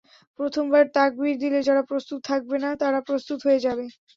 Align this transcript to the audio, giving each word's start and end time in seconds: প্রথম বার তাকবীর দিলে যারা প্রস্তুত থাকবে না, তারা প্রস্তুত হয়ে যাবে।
প্রথম 0.39 0.65
বার 0.71 0.85
তাকবীর 0.95 1.35
দিলে 1.43 1.59
যারা 1.67 1.83
প্রস্তুত 1.89 2.19
থাকবে 2.29 2.57
না, 2.63 2.69
তারা 2.81 2.99
প্রস্তুত 3.07 3.39
হয়ে 3.45 3.63
যাবে। 3.65 3.85